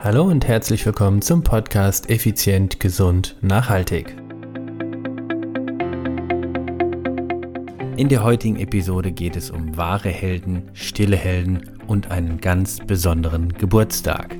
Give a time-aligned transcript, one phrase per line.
[0.00, 4.16] Hallo und herzlich willkommen zum Podcast Effizient, Gesund, Nachhaltig.
[7.96, 13.52] In der heutigen Episode geht es um wahre Helden, stille Helden und einen ganz besonderen
[13.54, 14.36] Geburtstag.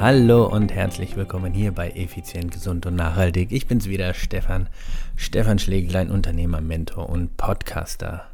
[0.00, 3.52] Hallo und herzlich willkommen hier bei Effizient, Gesund und Nachhaltig.
[3.52, 4.70] Ich bin's wieder, Stefan.
[5.14, 8.26] Stefan Schleglein, Unternehmer, Mentor und Podcaster.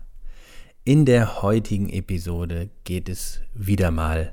[0.85, 4.31] In der heutigen Episode geht es wieder mal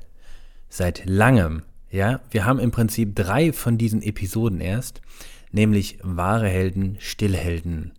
[0.68, 5.00] seit langem, ja, wir haben im Prinzip drei von diesen Episoden erst,
[5.50, 7.94] nämlich wahre Helden, Stillhelden.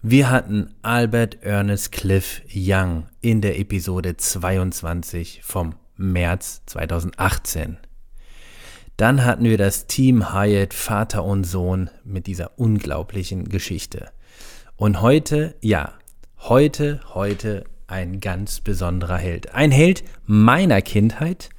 [0.00, 7.78] Wir hatten Albert Ernest Cliff Young in der Episode 22 vom März 2018.
[8.96, 14.08] Dann hatten wir das Team Hyatt, Vater und Sohn mit dieser unglaublichen Geschichte.
[14.76, 15.92] Und heute, ja,
[16.38, 19.54] heute, heute ein ganz besonderer Held.
[19.54, 21.50] Ein Held meiner Kindheit,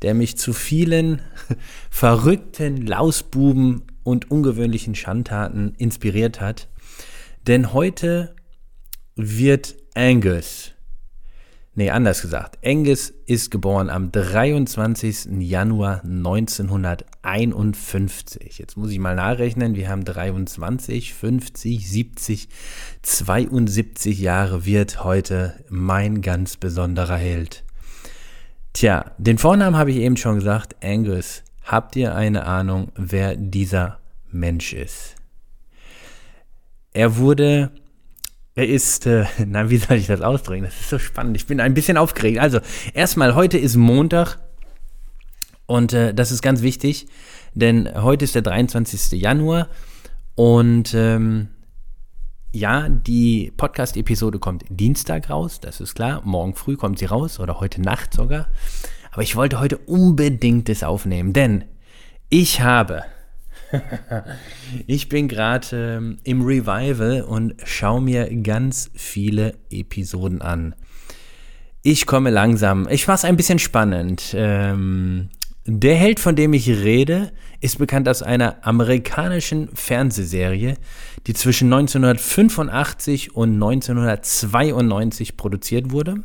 [0.00, 1.20] der mich zu vielen
[1.90, 6.68] verrückten Lausbuben und ungewöhnlichen Schandtaten inspiriert hat.
[7.46, 8.34] Denn heute
[9.14, 10.72] wird Angus
[11.78, 12.58] Nee, anders gesagt.
[12.66, 15.28] Angus ist geboren am 23.
[15.38, 18.58] Januar 1951.
[18.58, 19.76] Jetzt muss ich mal nachrechnen.
[19.76, 22.48] Wir haben 23, 50, 70,
[23.02, 27.62] 72 Jahre wird heute mein ganz besonderer Held.
[28.72, 30.74] Tja, den Vornamen habe ich eben schon gesagt.
[30.82, 31.44] Angus.
[31.62, 34.00] Habt ihr eine Ahnung, wer dieser
[34.32, 35.14] Mensch ist?
[36.92, 37.70] Er wurde
[38.58, 40.64] er ist, äh, na, wie soll ich das ausdrücken?
[40.64, 41.36] Das ist so spannend.
[41.36, 42.40] Ich bin ein bisschen aufgeregt.
[42.40, 42.58] Also,
[42.92, 44.38] erstmal, heute ist Montag
[45.66, 47.06] und äh, das ist ganz wichtig,
[47.54, 49.12] denn heute ist der 23.
[49.20, 49.68] Januar
[50.34, 51.48] und ähm,
[52.50, 56.22] ja, die Podcast-Episode kommt Dienstag raus, das ist klar.
[56.24, 58.48] Morgen früh kommt sie raus oder heute Nacht sogar.
[59.12, 61.64] Aber ich wollte heute unbedingt das aufnehmen, denn
[62.28, 63.04] ich habe
[64.86, 70.74] ich bin gerade ähm, im Revival und schaue mir ganz viele Episoden an.
[71.82, 72.88] Ich komme langsam.
[72.90, 74.34] Ich es ein bisschen spannend.
[74.34, 75.28] Ähm,
[75.64, 77.30] der Held, von dem ich rede,
[77.60, 80.78] ist bekannt aus einer amerikanischen Fernsehserie,
[81.26, 86.22] die zwischen 1985 und 1992 produziert wurde.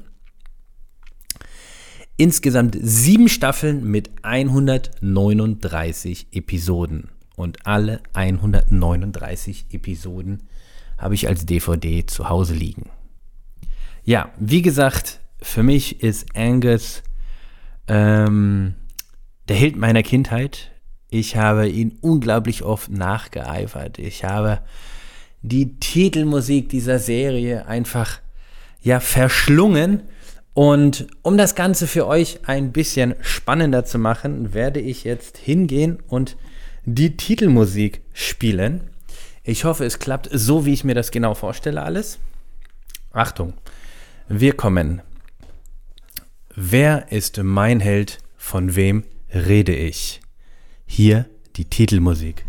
[2.16, 10.44] Insgesamt sieben Staffeln mit 139 Episoden und alle 139 Episoden
[10.98, 12.90] habe ich als DVD zu Hause liegen.
[14.04, 17.04] Ja, wie gesagt, für mich ist Angus
[17.88, 18.76] ähm,
[19.48, 20.72] der Held meiner Kindheit.
[21.10, 24.00] Ich habe ihn unglaublich oft nachgeeifert.
[24.00, 24.62] Ich habe
[25.42, 28.20] die Titelmusik dieser Serie einfach
[28.82, 30.04] ja verschlungen.
[30.54, 36.00] Und um das Ganze für euch ein bisschen spannender zu machen, werde ich jetzt hingehen
[36.08, 36.38] und
[36.86, 38.90] die Titelmusik spielen.
[39.44, 42.20] Ich hoffe, es klappt so, wie ich mir das genau vorstelle, alles.
[43.12, 43.54] Achtung,
[44.28, 45.02] wir kommen.
[46.56, 48.20] Wer ist mein Held?
[48.38, 50.22] Von wem rede ich?
[50.86, 52.46] Hier die Titelmusik.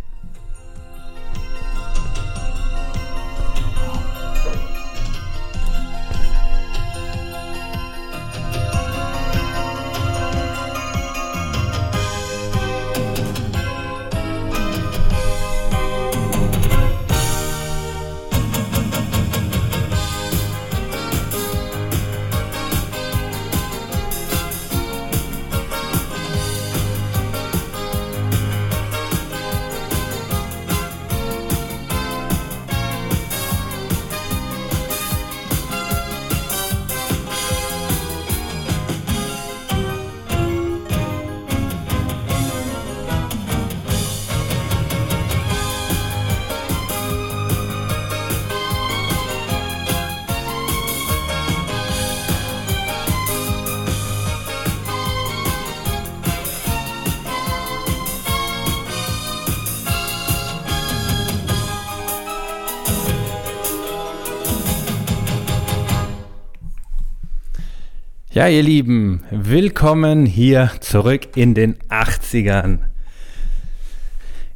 [68.34, 72.80] Ja, ihr Lieben, willkommen hier zurück in den 80ern.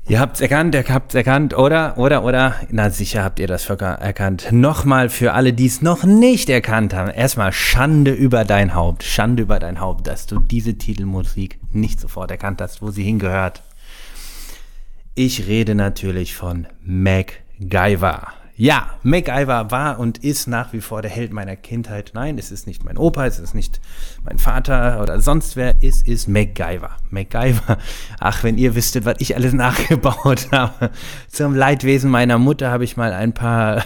[0.09, 1.97] Ihr habt's erkannt, ihr habt's erkannt, oder?
[1.97, 2.57] Oder, oder?
[2.73, 4.49] Na sicher habt ihr das erkannt.
[4.51, 7.09] Nochmal für alle, die es noch nicht erkannt haben.
[7.09, 9.05] Erstmal Schande über dein Haupt.
[9.05, 13.63] Schande über dein Haupt, dass du diese Titelmusik nicht sofort erkannt hast, wo sie hingehört.
[15.15, 18.38] Ich rede natürlich von MacGyver.
[18.61, 22.11] Ja, MacGyver war und ist nach wie vor der Held meiner Kindheit.
[22.15, 23.81] Nein, es ist nicht mein Opa, es ist nicht
[24.25, 25.77] mein Vater oder sonst wer.
[25.81, 26.91] Es ist MacGyver.
[27.11, 27.79] MacGyver.
[28.19, 30.91] Ach, wenn ihr wüsstet, was ich alles nachgebaut habe.
[31.29, 33.85] Zum Leidwesen meiner Mutter habe ich mal ein paar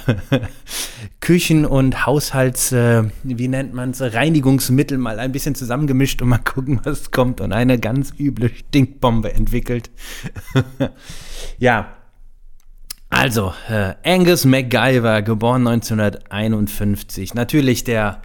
[1.21, 6.39] Küchen- und Haushalts, äh, wie nennt man es, Reinigungsmittel mal ein bisschen zusammengemischt und mal
[6.39, 7.43] gucken, was kommt.
[7.43, 9.91] Und eine ganz üble Stinkbombe entwickelt.
[11.59, 11.89] ja,
[13.23, 17.35] also, äh, Angus MacGyver, geboren 1951.
[17.35, 18.21] Natürlich der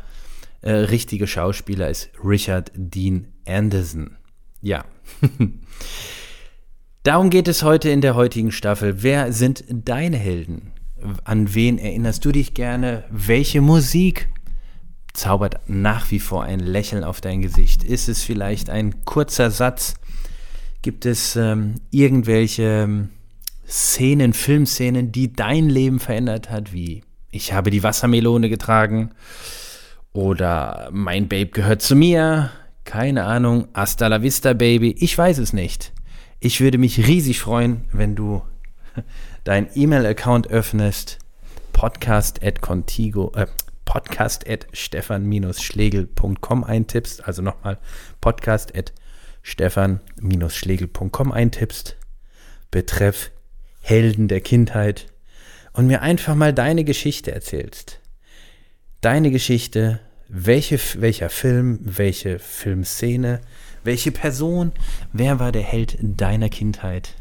[0.62, 4.18] äh, richtige Schauspieler ist Richard Dean Anderson.
[4.60, 4.86] Ja.
[7.04, 9.04] Darum geht es heute in der heutigen Staffel.
[9.04, 10.72] Wer sind deine Helden?
[11.26, 13.04] An wen erinnerst du dich gerne?
[13.12, 14.30] Welche Musik
[15.14, 17.84] zaubert nach wie vor ein Lächeln auf dein Gesicht?
[17.84, 19.94] Ist es vielleicht ein kurzer Satz?
[20.82, 23.10] Gibt es ähm, irgendwelche ähm,
[23.68, 29.12] Szenen, Filmszenen, die dein Leben verändert hat, wie ich habe die Wassermelone getragen
[30.14, 32.52] oder mein Babe gehört zu mir,
[32.86, 35.92] keine Ahnung, hasta la vista Baby, ich weiß es nicht.
[36.40, 38.44] Ich würde mich riesig freuen, wenn du
[39.44, 41.20] dein E-Mail-Account öffnest,
[41.74, 43.48] podcast at contigo, äh,
[43.86, 47.78] podcast at stefan-schlegel.com eintippst, also nochmal
[48.22, 48.94] podcast at
[49.44, 51.98] stefan-schlegel.com eintippst,
[52.72, 53.32] betreff
[53.88, 55.08] Helden der Kindheit
[55.72, 58.02] und mir einfach mal deine Geschichte erzählst.
[59.00, 63.40] Deine Geschichte, welche, welcher Film, welche Filmszene,
[63.86, 64.74] welche Person,
[65.14, 67.16] wer war der Held deiner Kindheit?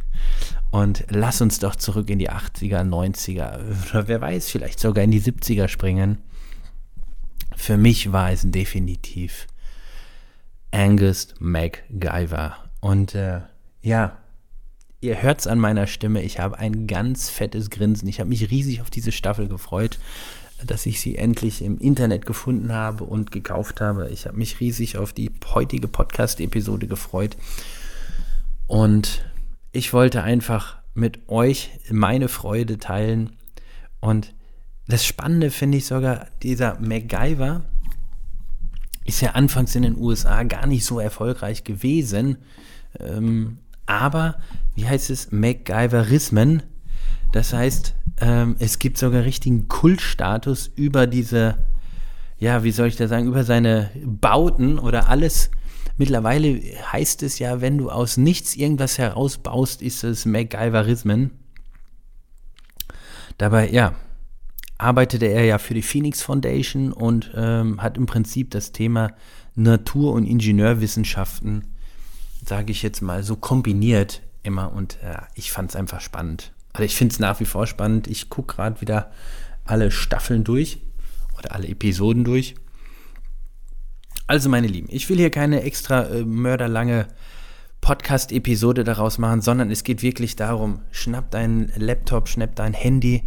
[0.72, 3.60] Und lass uns doch zurück in die 80er, 90er
[3.90, 6.18] oder wer weiß, vielleicht sogar in die 70er springen.
[7.54, 9.46] Für mich war es definitiv
[10.72, 12.56] Angus MacGyver.
[12.80, 13.42] Und äh,
[13.82, 14.18] ja,
[15.00, 18.08] Ihr hört es an meiner Stimme, ich habe ein ganz fettes Grinsen.
[18.08, 19.98] Ich habe mich riesig auf diese Staffel gefreut,
[20.64, 24.08] dass ich sie endlich im Internet gefunden habe und gekauft habe.
[24.08, 27.36] Ich habe mich riesig auf die heutige Podcast-Episode gefreut.
[28.66, 29.24] Und
[29.72, 33.36] ich wollte einfach mit euch meine Freude teilen.
[34.00, 34.34] Und
[34.88, 37.64] das Spannende finde ich sogar, dieser MacGyver
[39.04, 42.38] ist ja anfangs in den USA gar nicht so erfolgreich gewesen.
[42.98, 44.36] Ähm, aber,
[44.74, 46.62] wie heißt es, MacGyverismen.
[47.32, 51.58] Das heißt, ähm, es gibt sogar richtigen Kultstatus über diese,
[52.38, 55.50] ja, wie soll ich da sagen, über seine Bauten oder alles.
[55.96, 56.60] Mittlerweile
[56.92, 61.30] heißt es ja, wenn du aus nichts irgendwas herausbaust, ist es MacGyverismen.
[63.38, 63.94] Dabei, ja,
[64.78, 69.12] arbeitete er ja für die Phoenix Foundation und ähm, hat im Prinzip das Thema
[69.54, 71.64] Natur- und Ingenieurwissenschaften
[72.46, 76.52] sage ich jetzt mal, so kombiniert immer und äh, ich fand es einfach spannend.
[76.72, 78.06] Also ich finde es nach wie vor spannend.
[78.06, 79.10] Ich gucke gerade wieder
[79.64, 80.80] alle Staffeln durch
[81.36, 82.54] oder alle Episoden durch.
[84.28, 87.08] Also meine Lieben, ich will hier keine extra äh, mörderlange
[87.80, 93.24] Podcast-Episode daraus machen, sondern es geht wirklich darum, schnapp deinen Laptop, schnapp dein Handy,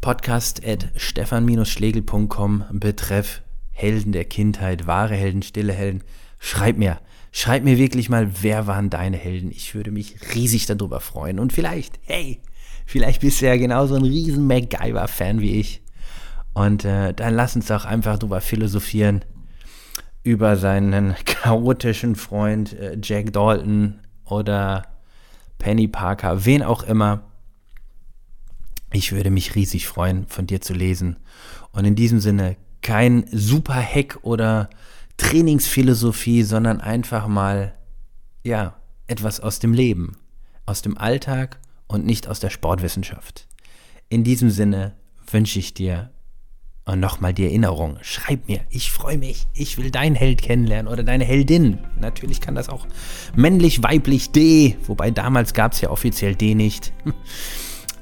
[0.00, 6.02] podcast at stefan-schlegel.com, betreff Helden der Kindheit, wahre Helden, stille Helden.
[6.38, 7.00] Schreib mir,
[7.32, 9.50] Schreib mir wirklich mal, wer waren deine Helden?
[9.50, 11.38] Ich würde mich riesig darüber freuen.
[11.38, 12.40] Und vielleicht, hey,
[12.86, 15.82] vielleicht bist du ja genauso ein riesen MacGyver-Fan wie ich.
[16.54, 19.24] Und äh, dann lass uns doch einfach drüber philosophieren.
[20.22, 24.82] Über seinen chaotischen Freund äh, Jack Dalton oder
[25.58, 27.22] Penny Parker, wen auch immer.
[28.92, 31.16] Ich würde mich riesig freuen, von dir zu lesen.
[31.70, 34.68] Und in diesem Sinne, kein super Hack oder
[35.20, 37.74] Trainingsphilosophie, sondern einfach mal,
[38.42, 40.16] ja, etwas aus dem Leben,
[40.64, 43.46] aus dem Alltag und nicht aus der Sportwissenschaft.
[44.08, 44.96] In diesem Sinne
[45.30, 46.10] wünsche ich dir
[46.96, 51.24] nochmal die Erinnerung, schreib mir, ich freue mich, ich will deinen Held kennenlernen oder deine
[51.24, 51.78] Heldin.
[52.00, 52.86] Natürlich kann das auch
[53.36, 56.92] männlich, weiblich, D, wobei damals gab es ja offiziell D nicht.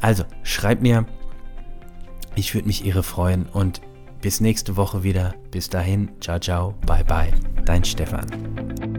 [0.00, 1.06] Also, schreib mir,
[2.36, 3.80] ich würde mich irre freuen und
[4.20, 5.34] bis nächste Woche wieder.
[5.50, 7.32] Bis dahin, ciao, ciao, bye, bye.
[7.64, 8.97] Dein Stefan.